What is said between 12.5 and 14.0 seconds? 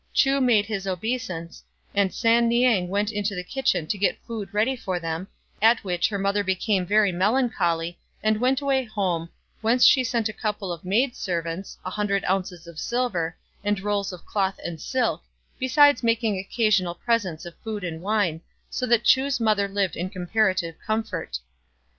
of silver, and